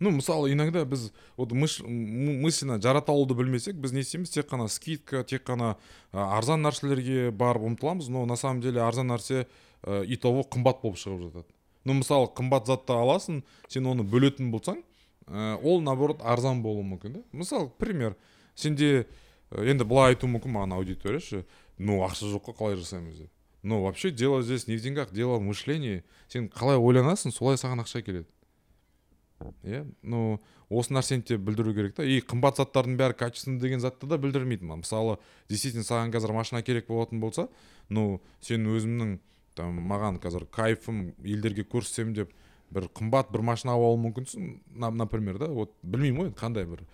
[0.00, 4.30] ну мысалы иногда біз вот мысленно жарата алуды білмесек біз не істейміз?
[4.30, 5.76] Тек қана скидка тек қана
[6.12, 9.46] арзан нәрселерге барып ұмтыламыз но на самом деле арзан нәрсе
[10.06, 11.48] и того қымбат болып шығып жатады.
[11.84, 14.82] Ну мысалы қымбат затты аласың сен оны бөлетін болсаң
[15.62, 17.22] ол наоборот арзан болуы мүмкін да.
[17.32, 18.16] Мысалы пример
[18.54, 19.06] сенде
[19.50, 21.44] енді былай айтуы мүмкін маған аудитория ше
[21.78, 23.18] ну ақша жоқ қой қалай жасаймыз?
[23.18, 23.30] деп.
[23.62, 26.04] Но вообще дело здесь не в деньгах дело в мышлении.
[26.28, 28.26] Сен қалай ойланасың солай саған ақша келеді.
[29.62, 32.04] Иә ну осы нәрсені де білдіру керек та.
[32.04, 36.88] И қымбат заттардың бәрі качественный деген затты да білдірмейді мысалы действительно саған қазір машина керек
[36.88, 37.48] болатын болса
[37.88, 39.18] ну сен өзімнің
[39.54, 42.32] там маған қазір кайфым елдерге көрсетсем деп
[42.70, 44.58] бір қымбат бір машина алып алуы мүмкінсің.
[44.74, 46.84] Например да вот білмеймін ғой қандай бір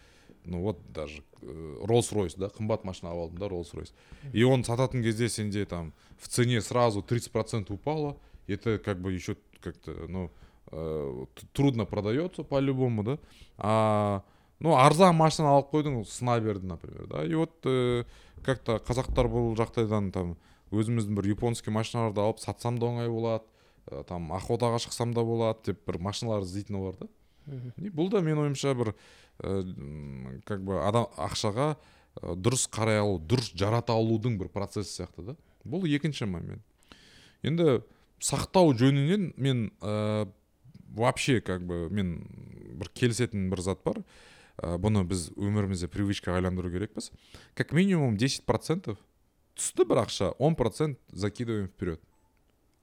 [0.44, 3.94] ну вот даже роллс э, ройс да қымбат машина алып алдым да роллс ройс
[4.32, 8.16] и оны сататын кезде сенде там в цене сразу 30 процентов упало.
[8.46, 10.30] Это как бы еще как то ну
[10.74, 13.18] э, трудно продается по любому да.
[13.58, 14.22] А
[14.60, 17.24] ну арзан машина алып қойдың сына берді например да.
[17.24, 18.04] И вот э,
[18.42, 20.36] как то қазақтар бұл жақтайдан там
[20.74, 23.44] өзіміздің бір японский машиналарды алып сатсам да оңай болады
[23.90, 27.08] ә, там охотаға шықсам да болады деп бір машиналар іздейтін бар да.
[27.78, 28.94] И бұл да менің ойымша бір
[29.38, 35.30] ә, как бы адам ақшаға ә, дұрыс қарай алу дұрыс жарата алудың бір процесі сияқты
[35.30, 35.36] да.
[35.64, 36.64] Бұл екінші момент.
[37.42, 37.82] Енді
[38.20, 40.26] сақтау жөнінен мен ә,
[40.94, 42.24] вообще как бы мен
[42.78, 44.02] бір келісетін бір зат бар.
[44.56, 47.10] Ә, бұны біз өмірімізде привычкаға айландыру керекпіз.
[47.54, 48.98] Как минимум 10 процентов
[49.58, 52.00] түсті бір ақша он процент закидываем вперед.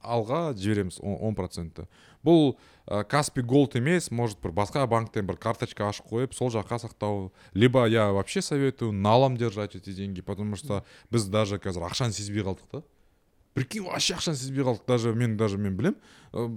[0.01, 1.85] Алға жібереміз он процентті
[2.25, 6.81] бұл ә, каспи голд емес может бір басқа банктен бір карточка ашып қойып сол жаққа
[6.83, 7.31] сақтау.
[7.53, 12.43] Либо я вообще советую налом держать эти деньги потому что біз даже қазір ақшаны сезбей
[12.43, 12.83] қалдық та.
[13.53, 15.95] Прикинь вообще ақшаны сезбей қалдық даже мен даже мен білем
[16.33, 16.49] э,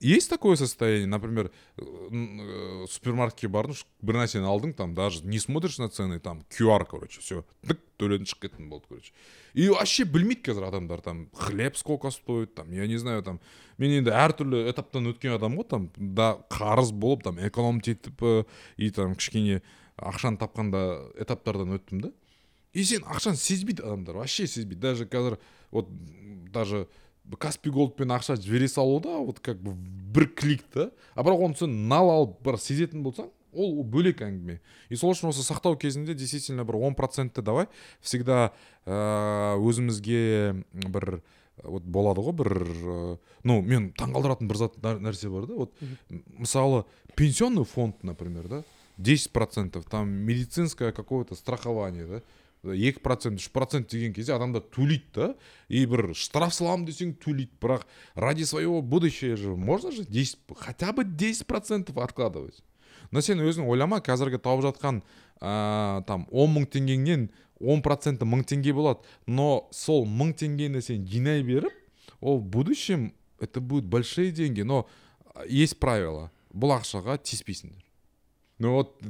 [0.00, 1.06] есть такое состояние?
[1.06, 6.42] Например э, э, супермаркетке бардың бір нәрсені алдың там даже не смотришь на цены там
[6.50, 9.12] qr короче все тык төледің шығып кеттің болды короче.
[9.54, 13.40] И вообще білмейді қазір адамдар там хлеб сколько стоит там я не знаю там
[13.78, 18.90] мен енді әртүрлі этаптан өткен адам ғой там да қарыз болып там экономить етіп и
[18.90, 19.62] там кішкене
[19.96, 22.12] ақшаны тапқанда этаптардан өттім да
[22.76, 25.38] и сен ақшаны сезбейді адамдар вообще сезбейді даже қазір
[25.76, 25.90] вот
[26.52, 26.86] даже
[27.38, 31.58] каспи голдпен ақша жібере салу да вот как бы бір клик та а бірақ оны
[31.58, 34.60] сен нал алып бір сезетін болсаң ол бөлек әңгіме.
[34.90, 37.66] И сол үшін осы сақтау кезінде действительно бір он процентті давай.
[38.00, 38.52] Всегда
[38.84, 41.22] ә, өзімізге бір
[41.64, 45.54] вот болады ғой бір ә, ну мен таңғалдыратын бір зат нәрсе бар да.
[45.64, 45.74] Вот
[46.38, 46.84] мысалы
[47.16, 48.64] пенсионный фонд например да
[48.98, 52.22] 10 процентов там медицинское какое то страхование да.
[52.74, 55.28] Екі процент үш процент деген кезде адамдар төлейді да.
[55.68, 57.52] И бір штраф саламын десең төлейді.
[57.60, 62.62] Бірақ ради своего будущего же можно же 10 хотя бы 10 процентов откладывать?
[63.10, 65.02] Но сен өзің ойлама қазіргі тауып жатқан
[65.40, 67.28] ә, там он мың теңгеңнен
[67.60, 69.00] он проценті мың теңге болады.
[69.26, 71.72] Но сол мың теңгені сен жинай беріп
[72.20, 74.62] ол будущем это будут большие деньги.
[74.62, 74.86] Но
[75.46, 76.30] есть правило.
[76.52, 77.85] Бұл ақшаға тиіспейсіңдер.
[78.59, 79.01] ну вот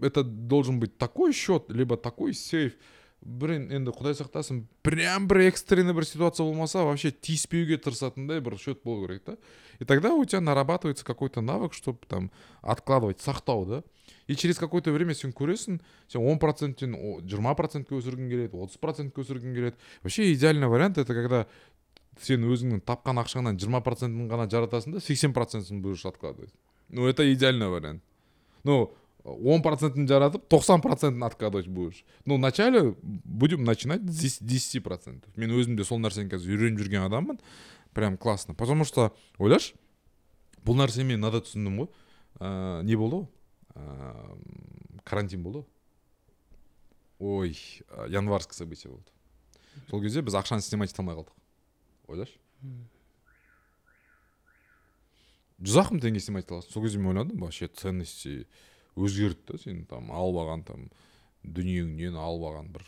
[0.00, 2.74] это должен быть такой счет либо такой сейф
[3.20, 8.82] блин енді құдай сақтасын прям бір экстренный бір ситуация болмаса вообще тиіспеуге тырысатындай бір счет
[8.84, 9.36] болу керек та
[9.80, 12.30] и тогда у тебя нарабатывается какой то навык чтобы там
[12.62, 13.82] откладывать сақтау да
[14.28, 16.94] и через какое то время сен көресің сен он проценттен
[17.26, 21.46] жиырма процентке өсіргің келеді отыз процентке өсіргің келеді вообще идеальный вариант это когда
[22.22, 26.54] сен өзіңнің тапқан ақшаңнан жиырма процентін ғана жаратасың да сексен процентін будешь откладывать
[26.88, 28.02] ну это идеальный вариант
[28.63, 32.03] Ну он процентін жаратып тоқсан процентін откладывать будешь.
[32.25, 35.35] Ну вначале будем начинать с десяти процентов.
[35.37, 37.39] Мен өзім де сол нәрсені қазір үйреніп жүрген адаммын.
[37.93, 38.53] Прям классно.
[38.53, 39.75] Потому что ойлашы
[40.65, 41.89] бұл нәрсені мен мынада түсіндім ғой.
[42.39, 43.27] Ә, не болды
[43.75, 44.37] ә,
[45.05, 45.63] карантин болды
[47.19, 47.55] ой
[48.09, 49.07] январский событие болды.
[49.89, 51.31] Сол кезде біз ақшаны снимать ете алмай қалдық.
[52.07, 52.35] Ойлашы?
[55.63, 56.71] Жүз ақ мың теңге снимать аласың?
[56.73, 58.45] Сол кезде мен ойладым вообще ценности
[58.99, 60.89] өзгерді да сен там алып алған там
[61.43, 62.87] дүниеңнен алып алған бір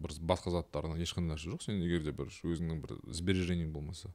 [0.00, 1.64] бір басқа заттарынан ешқандай нәрсе жоқ.
[1.66, 4.12] Сен егер де бір өзіңнің бір сбережениең болмаса.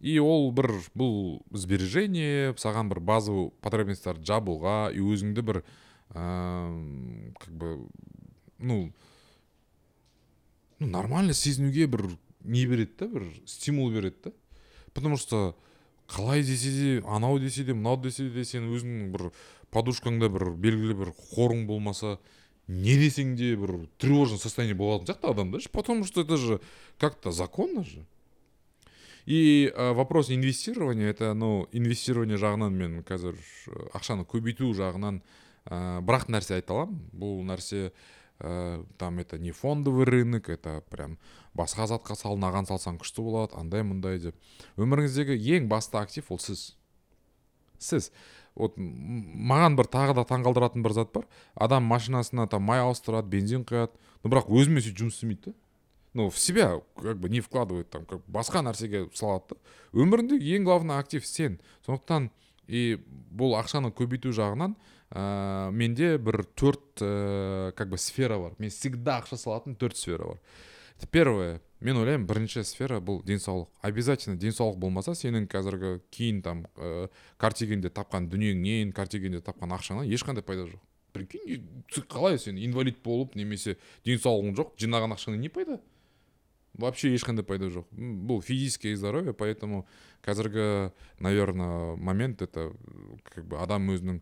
[0.00, 5.62] И ол бір бұл сбережение саған бір базовый потребностьтарды жабуға и өзіңді бір
[6.10, 7.88] ә, как бы
[8.58, 8.92] ну
[10.78, 12.06] ну нормально сезінуге бір
[12.42, 14.32] не береді да бір стимул береді да.
[14.92, 15.56] Потому что
[16.08, 19.30] қалай десе де анау десе де мынау десе де сен өзіңнің бір
[19.72, 22.18] подушкаңда бір белгілі бір қорың болмаса
[22.68, 26.60] не десең де бір тревожный состояние болатын сияқты адамда потому что это же
[26.98, 28.06] как то законно же.
[29.24, 33.38] И ә, вопрос инвестирования это ну инвестирование жағынан мен қазір
[33.94, 35.22] ақшаны көбейту жағынан
[35.70, 36.98] ә, бірақ нәрсе айта аламын.
[37.12, 37.92] Бұл нәрсе
[38.40, 41.18] ә, там это не фондовый рынок это прям
[41.58, 44.36] басқа затқа сал мынаған салсаң күшті болады андай мындай деп.
[44.76, 46.72] Өміріңіздегі ең басты актив ол сіз.
[47.78, 48.10] Сіз.
[48.54, 51.26] Вот маған бір тағы да таңғалдыратын бір зат бар.
[51.54, 53.96] Адам машинасына там май ауыстырады бензин құяды.
[54.22, 55.58] Но бірақ өзімен сөйтіп жұмыс істемейді да.
[56.14, 59.60] Ну в себя как бы не вкладывает там как басқа нәрсеге салады да.
[59.92, 61.60] Өміріндегі ең главный актив сен.
[61.86, 62.30] Сондықтан
[62.68, 63.00] и
[63.32, 64.76] бұл ақшаны көбейту жағынан
[65.10, 68.52] ә, менде бір төрт ә, как бы сфера бар.
[68.58, 70.40] Мен всегда ақша салатын төрт сфера бар.
[71.10, 71.60] Первое.
[71.82, 73.66] Мен ойлаймын бірінші сфера бұл денсаулық.
[73.82, 77.08] Обязательно денсаулық болмаса сенің қазіргі кейін там ә,
[77.42, 80.78] картигенде тапқан дүниеңнен картигенде тапқан ақшаңнан ешқандай пайда жоқ.
[81.12, 81.66] Прикинь
[82.06, 85.80] қалай сен инвалид болып немесе денсаулығың жоқ жинаған ақшаңнан не пайда?
[86.78, 87.90] Вообще ешқандай пайда жоқ.
[87.90, 89.86] Бұл физическое здоровье поэтому
[90.22, 92.70] қазіргі наверное момент это
[93.24, 94.20] как бы адам өзінің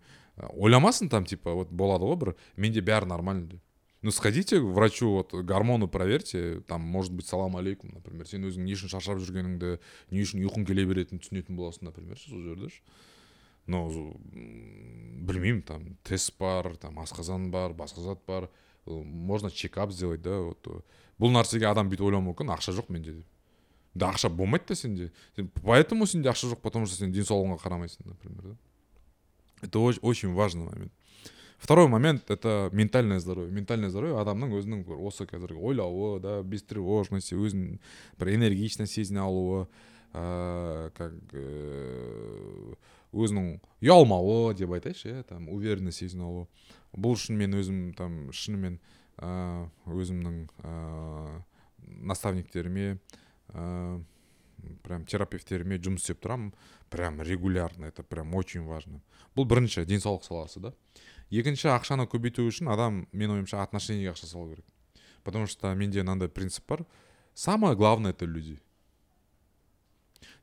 [0.56, 3.60] ойламасын там типа вот болады ғой бір менде бәрі нормально деп.
[4.02, 8.26] Ну сходите врачу вот гормоны проверьте там может быть салам алейкум например.
[8.26, 9.78] Сен өзің не үшін шаршап жүргеніңді
[10.10, 12.82] не үшін ұйқың келе беретінін түсінетін боласың например сол жерде ше
[13.66, 18.48] но білмеймін там тест бар там асқазан бар басқа зат бар
[18.86, 20.84] можно чекап сделать да вот
[21.20, 23.12] бұл нәрсеге адам бүйтіп ойлауы мүмкін ақша жоқ менде.
[23.12, 23.26] Деп
[23.94, 25.12] да ақша болмайды да сенде.
[25.62, 28.56] Поэтому сенде ақша жоқ потому что сен денсаулығыңа қарамайсың например да.
[29.62, 30.92] Это очень важный момент.
[31.59, 37.35] второй момент это ментальное здоровье ментальное здоровье адамның өзінің бір осы қазіргі ойлауы да бестревожности
[37.35, 37.79] өзін
[38.19, 39.67] бір энергично сезіне алуы
[40.13, 42.75] ә, как ә,
[43.15, 46.47] өзінің ұялмауы деп айтайыншы иә там уверенно сезіне алуы
[46.95, 48.79] бұл үшін мен өзім там шынымен
[49.19, 51.41] ә, өзімнің ә,
[52.11, 52.97] наставниктеріме
[53.53, 54.03] ә,
[54.85, 56.53] прям терапевттеріме жұмыс істеп тұрамын
[56.89, 59.01] прям регулярно это прям очень важно
[59.35, 60.73] бұл бірінші денсаулық саласы да
[61.30, 64.64] Екінші ақшаны көбейту үшін адам менің ойымша отношениеге ақша салу керек.
[65.24, 66.86] Потому что менде мынандай принцип бар.
[67.34, 68.58] Самое главное это люди.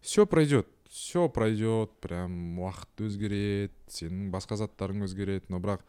[0.02, 5.46] Все пройдет все пройдет прям уақыт өзгереді сенің басқа заттарың өзгереді.
[5.52, 5.84] Но бірақ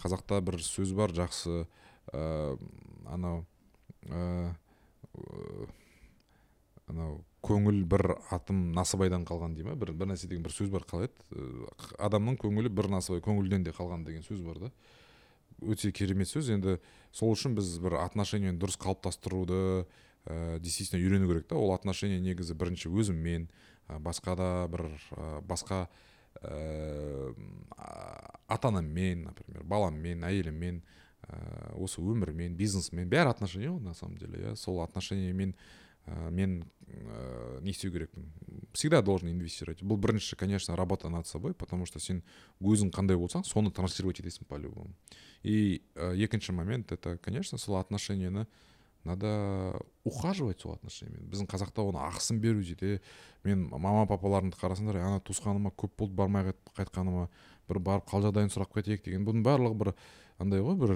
[0.00, 1.66] қазақта бір сөз бар жақсы
[2.12, 2.56] ә,
[3.10, 3.44] анау
[4.06, 4.54] ә,
[6.86, 9.74] анау көңіл бір атым насыбайдан қалған дей ма?
[9.78, 11.68] бір, бір нәрсе деген бір сөз бар қалай еді.
[11.98, 14.72] Адамның көңілі бір насыбай көңілден де қалған деген сөз бар да.
[15.62, 16.50] Өте керемет сөз.
[16.52, 16.78] Енді
[17.12, 19.86] сол үшін біз бір отношениені дұрыс қалыптастыруды
[20.26, 21.56] ә, действительно үйрену керек та.
[21.56, 23.48] Ол отношение негізі бірінші өзіммен
[23.88, 25.86] ә, басқа да бір ә, басқа
[26.42, 27.32] ә,
[28.48, 34.50] ата анаммен например баламмен әйеліммен ә, осы өмірмен бизнесмен бәрі отношение ғой на самом деле
[34.50, 34.56] иә.
[34.56, 35.54] Сол отношениемен
[36.30, 38.30] мен ә, не істеу керекпін
[38.72, 39.82] всегда должен инвестировать.
[39.82, 42.22] Бұл бірінші конечно работа над собой потому что сен
[42.60, 44.94] өзің қандай болсаң соны транслировать етесің по любому
[45.42, 48.46] и ә, екінші момент это конечно сол отношениені
[49.06, 53.00] надо ухаживать сол отношениямен біздің қазақта оны ақысын беру дейді.
[53.44, 57.28] Мен мама папаларымды қарасаңдар ана туысқаныма көп болды бармай қайтқаныма.
[57.68, 59.24] Бір барып қал жағдайын сұрап кетейік деген.
[59.26, 59.92] Бұның барлығы бір
[60.38, 60.94] андай ғой бір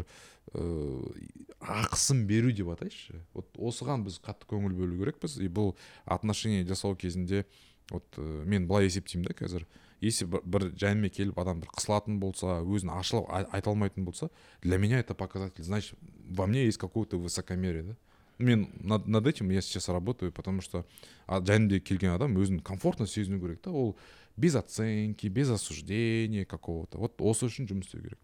[0.55, 1.29] ыыы
[1.61, 5.38] ақысын беру деп атайыншы вот осыған біз қатты көңіл бөлу керекпіз.
[5.40, 7.44] И бұл отношение жасау кезінде
[7.90, 9.66] вот мен былай есептеймін да қазір.
[10.00, 14.31] Если бір жаныма келіп адам бір қысылатын болса өзін ашылып айта алмайтын болса
[14.62, 15.62] для меня это показатель.
[15.62, 15.98] Значит
[16.29, 17.96] во мне есть какое то высокомерие да.
[18.38, 20.87] Мен над, над этим я сейчас работаю потому что
[21.29, 23.70] жанымда келген адам өзін комфортно сезіну керек та.
[23.70, 23.98] Ол
[24.37, 28.18] без оценки без осуждения какого то вот осы үшін жұмыс істеу керек.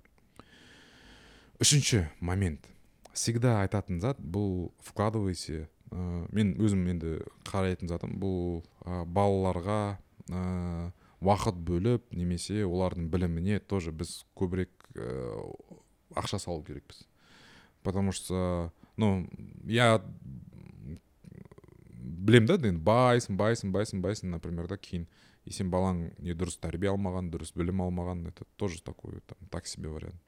[1.60, 2.66] Үшінші момент.
[3.16, 7.12] Всегда айтатын зат бұл вкладывайся ә, мен өзім енді
[7.48, 9.96] қарайтын затым бұл ә, балаларға
[10.28, 10.42] ә,
[11.24, 15.08] уақыт бөліп немесе олардың біліміне тоже біз көбірек ә,
[16.12, 17.06] ақша салу керекпіз.
[17.82, 19.26] Потому что ну
[19.64, 20.02] я
[21.96, 25.08] білемін да енді байсың байсың байсың байсың например да кейін.
[25.46, 29.66] И сен балаң не дұрыс тәрбие алмаған дұрыс білім алмаған это тоже такой там так
[29.66, 30.20] себе вариант.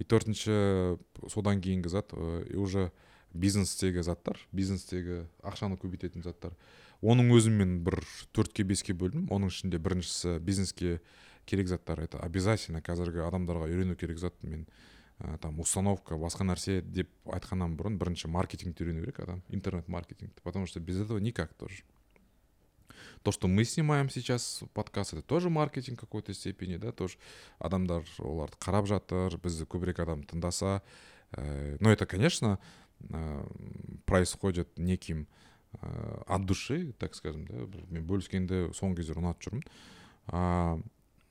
[0.00, 0.96] И төртінші
[1.28, 2.90] содан кейінгі зат и уже
[3.32, 6.56] бизнестегі заттар бизнестегі ақшаны көбейтетін заттар.
[7.00, 8.00] Оның өзін мен бір
[8.36, 9.28] төртке беске бөлдім.
[9.32, 10.98] Оның ішінде біріншісі бизнеске
[11.44, 12.00] керек заттар.
[12.00, 14.34] Это обязательно қазіргі адамдарға үйрену керек зат.
[14.42, 14.66] Мен
[15.20, 20.42] ә, там установка басқа нәрсе деп айтқаннан бұрын бірінші маркетингті үйрену керек адам интернет маркетингті
[20.42, 21.84] потому что без этого никак тоже.
[23.22, 27.16] То что мы снимаем сейчас подкаст это тоже маркетинг в какой то степени да тоже.
[27.58, 30.82] Адамдар оларды қарап жатыр бізді көбірек адам тыңдаса
[31.32, 32.58] ә, но это конечно
[33.08, 33.46] ә,
[34.06, 35.26] происходит неким
[35.82, 40.82] ә, от души так скажем да мен бөліскенді соңғы кездері ұнатып жүрмін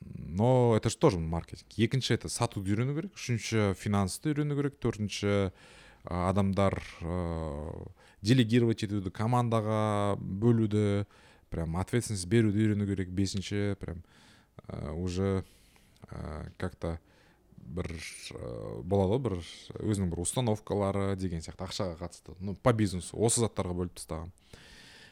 [0.01, 1.67] но это же тоже маркетинг.
[1.75, 5.51] Екінші это сатуды үйрену керек үшінші финансты үйрену керек төртінші
[6.07, 6.79] адамдар
[8.21, 11.05] делегировать етуді командаға бөлуді.
[11.49, 14.03] Прям ответственность беруді үйрену керек бесінші прям
[14.95, 15.43] уже
[16.57, 16.97] как то
[17.59, 17.89] бір
[18.83, 19.35] болады ғой бір
[19.79, 22.35] өзінің бір установкалары деген сияқты ақшаға қатысты.
[22.39, 24.31] Ну по бизнесу осы заттарға бөліп тастаған.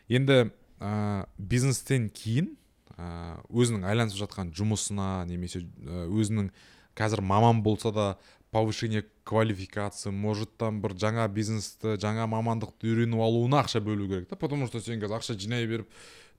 [0.10, 2.56] Енді ә, бизнестен кейін
[2.98, 6.50] ә, өзінің айланысып жатқан жұмысына немесе өзінің
[6.98, 8.08] қазір маман болса да
[8.52, 14.36] повышение квалификации может там бір жаңа бизнесті жаңа мамандықты үйреніп алуына ақша бөлу керек та
[14.36, 15.90] потому что сен қазір ақша жинай беріп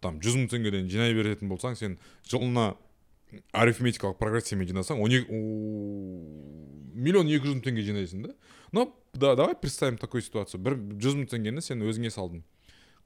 [0.04, 2.74] там жүз мың теңгеден жинай беретін болсаң сен жылына
[3.52, 5.40] арифметикалық прогрессиямен жинасаң он екі
[6.98, 8.34] миллион екі жүз мың теңге жинайсың да.
[8.72, 10.60] Но да, давай представим такую ситуацию.
[10.60, 12.42] Бір жүз мың теңгені сен өзіңе салдың.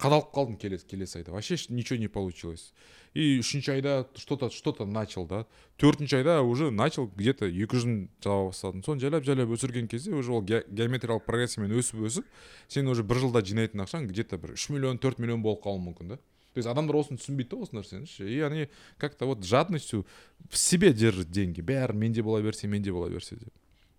[0.03, 1.33] Қадалып қалдың келесі келесі айда.
[1.33, 2.73] Вообще ничего не получилось.
[3.15, 5.47] И үшінші айда что то что то начал да.
[5.79, 10.11] Төртінші айда уже начал где то екі жүзін жаба бастадың соны жайлап жайлап өсірген кезде
[10.11, 12.25] уже ол геометриялық прогрессиямен өсіп өсіп
[12.69, 15.85] сен уже бір жылда жинайтын ақшаң где то бір үш миллион төрт миллион болып қалуы
[15.85, 16.19] мүмкін да.
[16.53, 20.07] То есть адамдар осыны түсінбейді да осы нәрсені и они как то вот жадностью
[20.51, 21.61] в себе держат деньги.
[21.61, 23.53] Бәрі менде бола берсе менде бола берсе деп.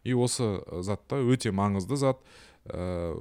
[0.04, 2.20] И осы затта өте маңызды зат.
[2.66, 3.14] Ә,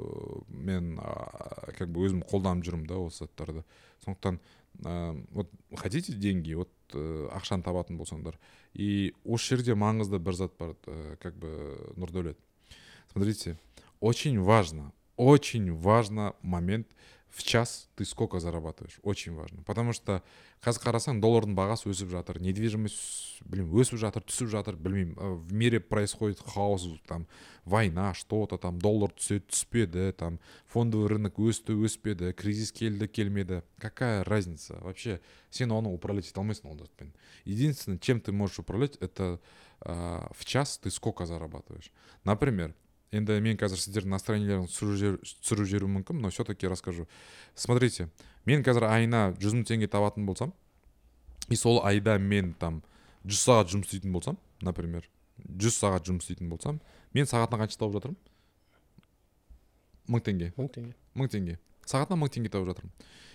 [0.48, 3.64] мен ә, как бы өзім қолданып жүрмін да осы заттарды.
[4.04, 4.38] Сондықтан
[4.84, 8.38] ә, вот хотите деньги вот ә, ақшаны табатын болсаңдар.
[8.74, 11.50] И осы жерде маңызды бір зат бар ә, как бы
[11.96, 12.38] нұрдәулет
[13.12, 13.58] смотрите
[14.00, 16.88] очень важно очень важно момент
[17.31, 20.23] в час ты сколько зарабатываешь очень важно потому что
[20.63, 25.53] қазір қарасаң доллардың бағасы өсіп жатыр недвижимость білмеймін өсіп жатыр түсіп жатыр білмеймін э, в
[25.53, 27.27] мире происходит хаос там
[27.65, 33.61] война что то там доллар түседі түспеді там фондовый рынок өсті өспеді кризис келді келмеді
[33.77, 35.19] какая разница вообще
[35.51, 37.13] сен оны управлять ете алмайсың ол затпен
[37.45, 39.39] единственное чем ты можешь управлять это
[39.81, 41.91] ә, в час ты сколько зарабатываешь
[42.23, 42.73] например
[43.12, 47.06] енді мен қазір сіздердің настроениелеріңізді түсіріп жер- түсіріп жіберуім мүмкін но все таки расскажу.
[47.54, 48.08] Смотрите
[48.46, 50.52] мен қазір айына жүз мың теңге табатын болсам
[51.48, 52.82] и сол айда мен там
[53.24, 55.08] жүз сағат жұмыс істейтін болсам например
[55.46, 56.80] жүз сағат жұмыс істейтін болсам
[57.14, 58.18] мен сағатына қанша тауып жатырмын?
[60.08, 60.50] Мың теңге.
[60.56, 60.94] Мың теңге.
[61.14, 61.58] Мың теңге.
[61.86, 62.92] Сағатына мың теңге тауып жатырмын.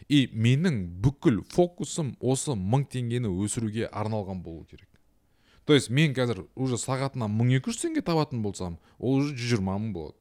[0.09, 4.87] И менің бүкіл фокусым осы мың теңгені өсіруге арналған болу керек.
[5.67, 9.49] То есть мен қазір уже сағатына мың екі жүз теңге табатын болсам ол уже жүз
[9.51, 10.15] жиырма мың болады.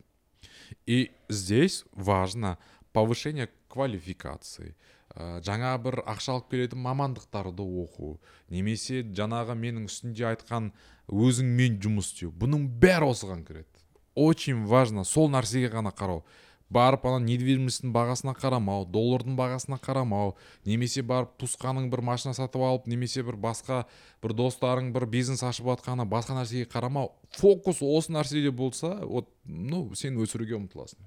[0.86, 2.58] И здесь важно
[2.92, 4.74] повышение квалификации
[5.14, 8.16] ә, жаңа бір ақша алып келетін мамандықтарды оқу
[8.50, 10.72] немесе жаңағы менің үстінде айтқан
[11.06, 12.32] өзіңмен жұмыс істеу.
[12.34, 13.70] Бұның бәрі осыған кіреді.
[14.16, 16.24] Очень важно сол нәрсеге ғана қарау.
[16.70, 20.34] Барып ана недвижимостьтің бағасына қарамау доллардың бағасына қарамау
[20.66, 23.84] немесе барып туысқаның бір машина сатып алып немесе бір басқа
[24.22, 29.94] бір достарың бір бизнес ашып жатқаны басқа нәрсеге қарамау фокус осы нәрседе болса вот ну
[29.94, 30.98] сен өсіруге ұмтыласың.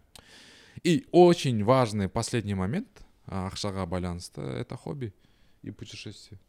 [0.83, 5.13] И очень важный последний момент ақшаға байланысты это хобби
[5.61, 6.39] и путешествие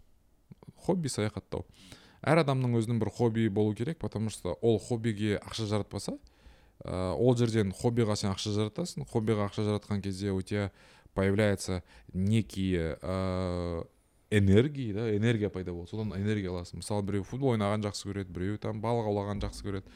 [0.76, 1.66] хобби саяхаттау.
[2.22, 6.18] Әр адамның өзінің бір хобби болу керек потому что ол хоббиге ақша жаратпаса
[6.84, 9.06] ә, ол жерден хоббиға сен ақша жаратасың.
[9.10, 10.70] Хоббиға ақша жаратқан кезде у тебя
[11.14, 13.86] появляется некие ә,
[14.30, 15.90] энергии да энергия пайда болады.
[15.90, 16.80] Содан энергия аласың.
[16.80, 19.86] Мысалы біреу футбол ойнаған жақсы көреді біреу там балық аулаған жақсы көреді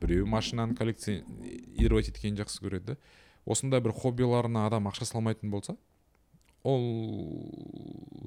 [0.00, 2.96] біреу машинаны коллекционировать еткенді жақсы көреді да.
[3.44, 5.76] Осындай бір хоббиларына адам ақша салмайтын болса
[6.62, 8.19] ол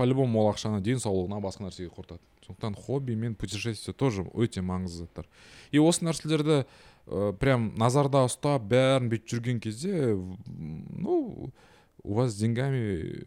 [0.00, 2.24] по любому ол ақшаны денсаулығына басқа нәрсеге құртады.
[2.46, 5.26] Сондықтан хобби мен путешествие тоже өте маңызды заттар.
[5.72, 10.16] И осы нәрселерді ә, прям назарда ұстап бәрін бүйтіп жүрген кезде
[10.48, 11.52] ну
[12.00, 13.26] у вас с деньгами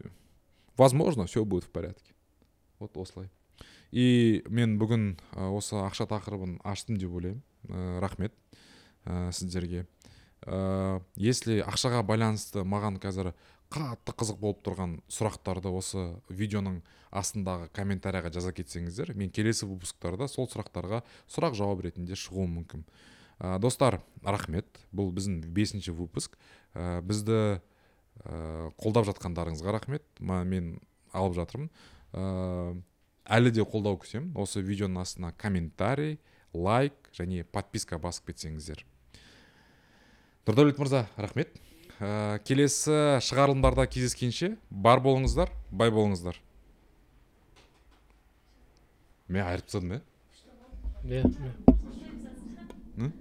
[0.76, 2.10] возможно все будет в порядке.
[2.80, 3.30] Вот осылай.
[3.92, 7.42] И мен бүгін ә, осы ақша тақырыбын аштым деп ойлаймын.
[7.68, 8.34] Ә, рахмет
[9.04, 9.86] ә, сіздерге.
[10.42, 13.30] Ә, если ақшаға байланысты маған қазір
[13.72, 16.82] қатты қызық болып тұрған сұрақтарды осы видеоның
[17.14, 22.84] астындағы комментарийға жаза кетсеңіздер мен келесі выпусктарда сол сұрақтарға сұрақ жауап ретінде шығуым мүмкін.
[23.38, 24.66] Ә, достар рахмет.
[24.94, 26.38] Бұл біздің бесінші выпуск.
[26.74, 27.58] Ә, бізді
[28.22, 30.06] ә, қолдап жатқандарыңызға рахмет.
[30.20, 30.78] Ма- мен
[31.12, 31.70] алып жатырмын.
[32.12, 32.76] Ә,
[33.26, 34.32] әлі де қолдау күтемін.
[34.38, 36.20] Осы видеоның астына комментарий
[36.54, 38.84] лайк және подписка басып кетсеңіздер.
[40.46, 41.58] Нұрдәулет мырза рахмет.
[42.00, 46.40] Ә, келесі шығарылымдарда кездескенше бар болыңыздар бай болыңыздар.
[49.28, 50.00] Мен айырып тастадым иә
[51.04, 51.22] иә
[52.98, 53.12] иә